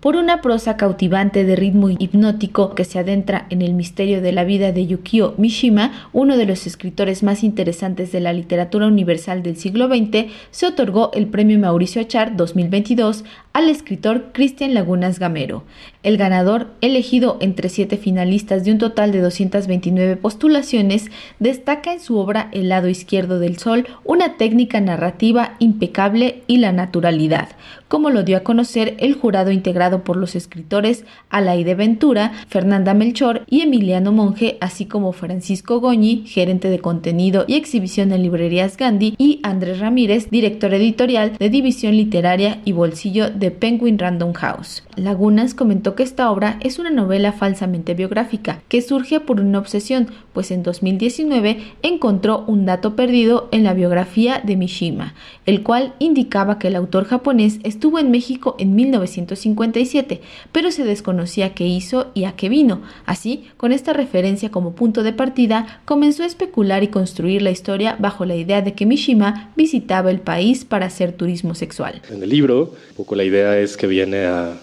[0.00, 4.44] por una prosa cautivante de ritmo hipnótico que se adentra en el misterio de la
[4.44, 9.56] vida de Yukio Mishima, uno de los escritores más interesantes de la literatura universal del
[9.56, 15.64] siglo XX, se otorgó el premio Mauricio Achar 2022 al escritor Cristian Lagunas Gamero.
[16.04, 21.10] El ganador, elegido entre siete finalistas de un total de 229 postulaciones,
[21.40, 26.70] destaca en su obra El lado izquierdo del sol una técnica narrativa impecable y la
[26.70, 27.48] naturalidad,
[27.88, 33.42] como lo dio a conocer el jurado integrado por los escritores Alaide Ventura, Fernanda Melchor
[33.48, 39.14] y Emiliano Monge, así como Francisco Goñi, gerente de contenido y exhibición en librerías Gandhi,
[39.18, 44.84] y Andrés Ramírez, director editorial de División Literaria y Bolsillo de Penguin Random House.
[44.96, 50.08] Lagunas comentó que esta obra es una novela falsamente biográfica que surge por una obsesión,
[50.38, 56.60] pues en 2019 encontró un dato perdido en la biografía de Mishima, el cual indicaba
[56.60, 60.20] que el autor japonés estuvo en México en 1957,
[60.52, 62.82] pero se desconocía qué hizo y a qué vino.
[63.04, 67.96] Así, con esta referencia como punto de partida, comenzó a especular y construir la historia
[67.98, 72.00] bajo la idea de que Mishima visitaba el país para hacer turismo sexual.
[72.08, 74.56] En el libro, un poco la idea es que viene a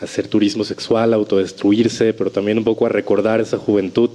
[0.00, 4.10] hacer turismo sexual, autodestruirse, pero también un poco a recordar esa juventud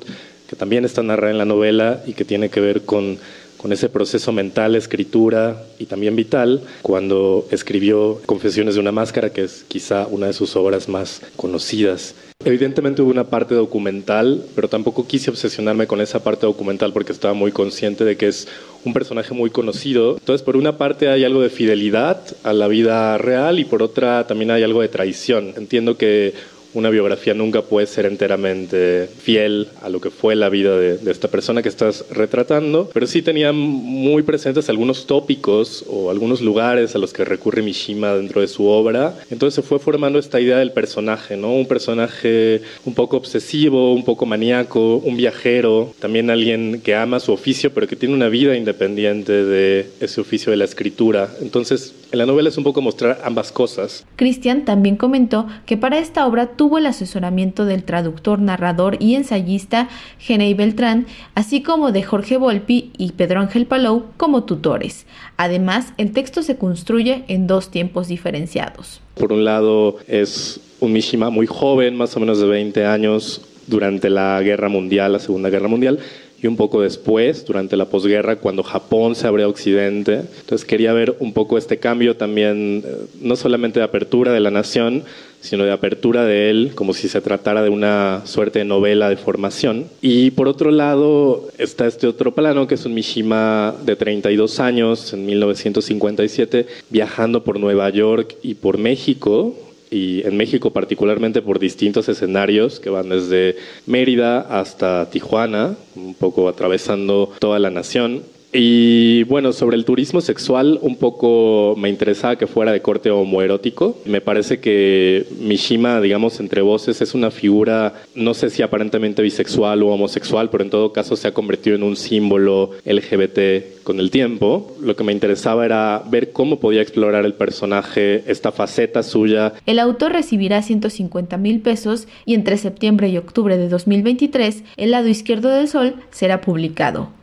[0.48, 3.18] que también está narrada en la novela y que tiene que ver con
[3.64, 9.46] con ese proceso mental, escritura y también vital, cuando escribió Confesiones de una máscara, que
[9.46, 12.14] es quizá una de sus obras más conocidas.
[12.44, 17.34] Evidentemente hubo una parte documental, pero tampoco quise obsesionarme con esa parte documental porque estaba
[17.34, 18.50] muy consciente de que es
[18.84, 20.18] un personaje muy conocido.
[20.18, 24.28] Entonces, por una parte hay algo de fidelidad a la vida real y por otra
[24.28, 25.54] también hay algo de traición.
[25.56, 26.34] Entiendo que
[26.74, 31.28] una biografía nunca puede ser enteramente fiel a lo que fue la vida de, esta
[31.28, 37.00] persona que estás retratando, pero sí tenía muy presentes algunos tópicos o algunos lugares a
[37.00, 39.16] los que recurre Mishima dentro de su obra.
[39.30, 41.54] Entonces se fue formando esta idea del personaje, ¿no?
[41.54, 47.32] Un personaje un poco obsesivo, un poco maníaco, un viajero, también alguien que ama su
[47.32, 51.30] oficio, pero que tiene una vida independiente de ese oficio de la escritura.
[51.42, 54.06] Entonces, en la novela es un poco mostrar ambas cosas.
[54.16, 59.90] Cristian también comentó que para esta obra tuvo el asesoramiento del traductor, narrador y ensayista
[60.18, 65.06] Genei Beltrán, así como de Jorge Volpi y Pedro Ángel Palou como tutores.
[65.36, 69.02] Además, el texto se construye en dos tiempos diferenciados.
[69.16, 74.10] Por un lado, es un Mishima muy joven, más o menos de 20 años, durante
[74.10, 76.00] la Guerra Mundial, la Segunda Guerra Mundial,
[76.42, 80.24] y un poco después, durante la posguerra, cuando Japón se abrió a Occidente.
[80.42, 84.52] Entonces quería ver un poco este cambio también, eh, no solamente de apertura de la
[84.52, 85.04] nación,
[85.44, 89.18] sino de apertura de él, como si se tratara de una suerte de novela de
[89.18, 89.88] formación.
[90.02, 95.14] Y por otro lado está este otro plano, que es un Mishima de 32 años,
[95.14, 99.54] en 1957, viajando por Nueva York y por México,
[99.92, 106.50] y en México particularmente por distintos escenarios que van desde Mérida hasta Tijuana, un poco
[106.50, 108.24] atravesando toda la nación.
[108.56, 113.98] Y bueno, sobre el turismo sexual, un poco me interesaba que fuera de corte homoerótico.
[114.06, 119.82] Me parece que Mishima, digamos, entre voces, es una figura, no sé si aparentemente bisexual
[119.82, 124.12] o homosexual, pero en todo caso se ha convertido en un símbolo LGBT con el
[124.12, 124.78] tiempo.
[124.80, 129.54] Lo que me interesaba era ver cómo podía explorar el personaje, esta faceta suya.
[129.66, 135.08] El autor recibirá 150 mil pesos y entre septiembre y octubre de 2023, El lado
[135.08, 137.23] izquierdo del sol será publicado.